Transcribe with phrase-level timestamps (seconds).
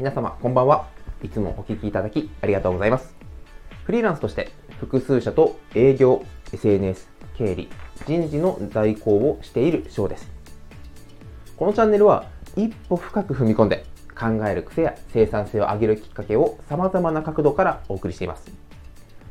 [0.00, 0.88] 皆様こんばんは。
[1.22, 3.14] いつもお聞きいただきありがとうございます。
[3.84, 7.68] フリーランスとして複数社と営業 SNS 経理
[8.06, 10.32] 人事の代行をしている翔です。
[11.54, 12.24] このチャンネルは
[12.56, 13.84] 一歩深く踏み込んで
[14.18, 18.50] 考える癖や生産性を上げるきっかけを様々な角度からお送りしています。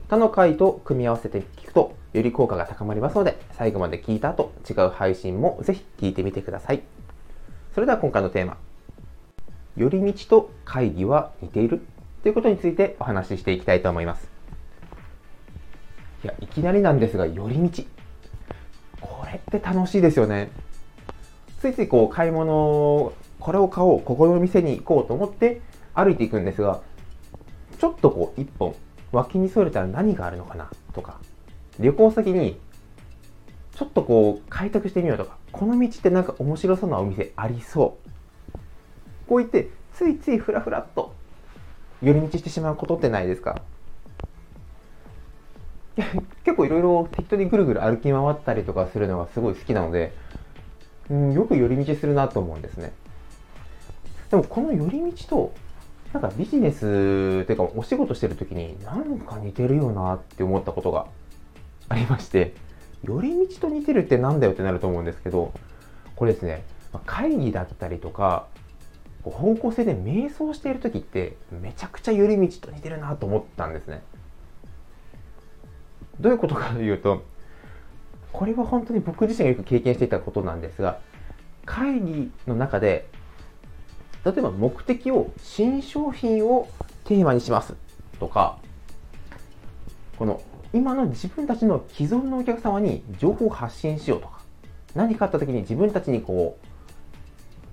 [0.07, 6.83] 他の回と組み合わせて聞くとより効果が高まりますので最後まで聞いた後違う配信もぜひ聞いてみてください。
[7.73, 8.68] それでは今回のテーマ。
[9.79, 11.81] 寄り道と会議は似ている
[12.21, 14.29] ということについてお話ししていきたいと思います。
[16.21, 17.83] いやいきなりなんですが寄り道。
[18.99, 20.51] これって楽しいですよね。
[21.61, 25.61] ついついこう買い物これを買おうここの店に行こうと思って
[25.93, 26.81] 歩いていくんですが
[27.79, 28.75] ちょっとこう一本
[29.13, 31.19] 脇にそれたら何があるのかなとか
[31.79, 32.59] 旅行先に
[33.75, 38.08] ちょっとこう開拓してみようとかこの道ってなんか面白そうなお店ありそう。
[39.29, 41.13] こう言ってついついふらふらっと
[42.01, 43.61] 寄り道してしまうことってないですか？
[46.43, 50.13] 結構いろいろ適当にぐるぐる歩き回ったりとかするのがすごい好きなので、
[51.11, 52.91] うん、よく寄り道するなと思うんですね。
[54.31, 55.53] でもこの寄り道と
[56.11, 61.05] なんかビジネスっていうかお仕事してる時になんか似てるよなって思ったことが
[61.87, 62.55] ありまして、
[63.03, 65.53] 寄り道と似てるってなんだよってなると思うんですけど、
[66.15, 66.63] これですね、
[67.05, 68.47] 会議だったりとか、
[69.29, 74.01] 方向性で瞑想している時ってめちゃくちゃ寄り道と似てるなと思ったんですね。
[76.19, 77.23] どういうことかというと、
[78.33, 80.99] これは本当に僕自身がよく経験していたことなんですが、
[81.65, 83.07] 会議の中で、
[84.25, 86.67] 例えば目的を新商品を
[87.05, 87.73] テーマにします
[88.19, 88.57] とか、
[90.17, 90.41] この
[90.73, 94.41] 今の自分たちの既存のお客様に情報を発信しようとか、
[94.93, 96.68] 何かあった時に自分たちにこう、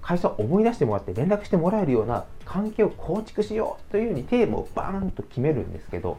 [0.07, 6.19] 会社を思い出してもらって連絡してもらえるような関係を構築しようというふうにテーマをバーンと決めるんですけど、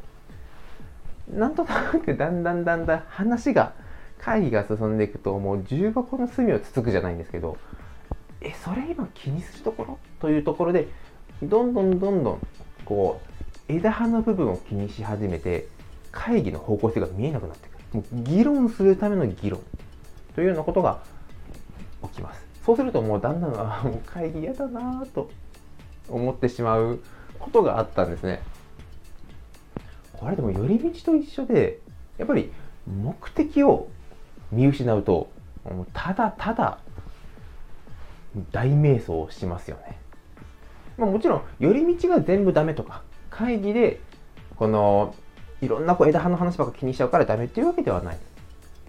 [1.34, 3.72] なんとなくだんだんだんだん話が、
[4.20, 7.58] 会議が進んでいくともう重箱の隅をつつくじゃないんですけど、
[8.42, 10.90] え、それ今気にするところというところで、
[11.42, 12.42] どんどんどんどん、
[12.84, 13.22] こ
[13.70, 15.66] う、枝葉の部分を気にし始めて、
[16.12, 17.78] 会議の方向性が見えなくなってくる。
[17.94, 19.62] もう議論するための議論
[20.36, 21.00] というようなことが
[22.04, 22.47] 起きます。
[22.68, 25.30] そうするともうだんだん、あ もう会議嫌だなと
[26.10, 27.00] 思ってしまう
[27.40, 28.42] ことがあったんですね。
[30.12, 31.80] これでも寄り道と一緒で、
[32.18, 32.52] やっぱり
[32.86, 33.88] 目的を
[34.52, 35.30] 見失うと、
[35.64, 36.80] もうただただ
[38.52, 39.98] 大迷走しますよね。
[40.98, 44.02] まあ、もちろん寄り道が全部ダメとか、会議で
[44.58, 45.16] この
[45.62, 48.18] いろんなこう枝葉の話ばっか気にしちゃうからダメっていうわけではない。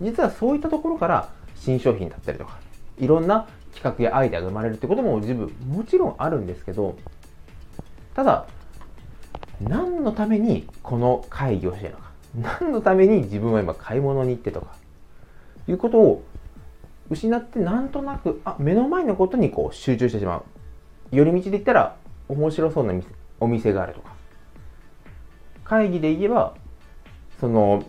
[0.01, 2.59] 実はそういったところから新商品だったりとか、
[2.99, 3.47] いろんな
[3.81, 6.97] 企画やアイデアが生まれるってことも自分もちろんあるんですけど、
[8.15, 8.47] ただ、
[9.61, 12.11] 何のためにこの会議をしているのか、
[12.61, 14.75] 何のために自分は今買い物に行ってとか、
[15.69, 16.25] いうことを
[17.11, 20.45] 失ってなんとなく、あ、目の前のことにこう集中してしまう。
[21.11, 21.97] 寄り道で言ったら
[22.29, 23.01] 面白そうな
[23.41, 24.13] お店があるとか、
[25.65, 26.55] 会議で言えば、
[27.41, 27.85] その、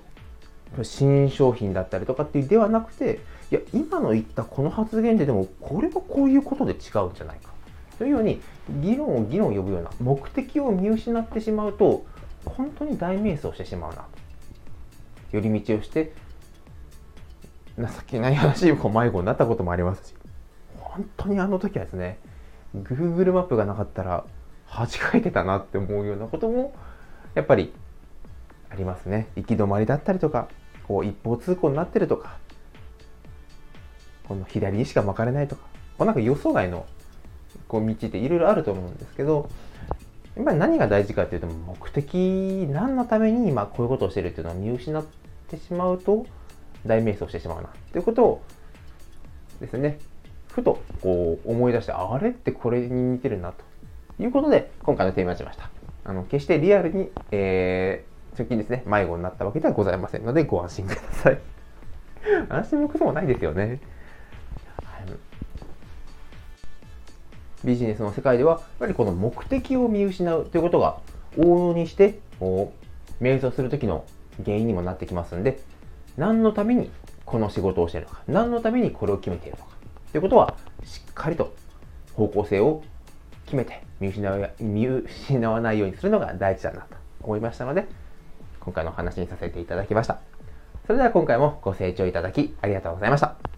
[0.84, 3.20] 新商品だったりとかっていうではなくて、
[3.52, 7.52] いや、今の言ったこの発言ででも、これはこういうことで違うんじゃないか。
[7.98, 8.42] というように、
[8.82, 12.06] 議論を議論を呼ぶような目的を見失ってしまうと、
[12.46, 14.06] 本当に大迷走してしまうな。
[15.32, 16.14] 寄り道をして、
[17.78, 20.16] 情けない話にこう迷子になったこともありますし、
[20.78, 22.20] 本当にあの時はですね、
[22.76, 24.26] Google マップがなかったら、
[24.70, 26.74] 恥かいてたなって思うようなことも
[27.34, 27.74] やっぱり
[28.70, 30.48] ありますね行き止まりだったりとか
[30.88, 32.38] こう一方通行になってるとか
[34.30, 35.64] この左にしか巻かれないとか
[35.98, 36.86] こうなんか予想外の
[37.68, 39.50] こう道っていろいろあると思うんですけど
[40.38, 45.04] やっぱり何が大事かっていうと目的何のために今こういうことをしてるっていうのを見失っ
[45.50, 46.26] てしまうと
[46.86, 48.42] 大迷走してしまうなということを
[49.60, 50.00] ですね
[50.54, 53.64] ふとこう思い出してあれってこれに似てるなと
[54.24, 55.70] いうことで今回のテーマにしました。
[56.10, 61.40] あの決してリアルに、えー、直近ですね、迷子になったわけではございませんので、ご安心ください。
[62.50, 63.80] 安心もクソもないですよね。
[67.64, 71.00] ビジネスの世界では、やっぱりこの目的を見失うということが、
[71.38, 72.74] 往々にして、こ
[73.20, 74.06] う、瞑想するときの
[74.44, 75.60] 原因にもなってきますんで、
[76.18, 76.90] 何のために
[77.26, 79.72] この仕事をしているのか、何のためにこれを決めているのか、
[80.12, 81.54] ということは、しっかりと
[82.14, 82.84] 方向性を
[83.46, 87.88] 決めて見失わ見失わないようにするのが大事だなと思いましたので、
[88.60, 90.20] 今回のお話にさせていただきました。
[90.86, 93.49] それでは今回もご清聴いただきありがとうございました。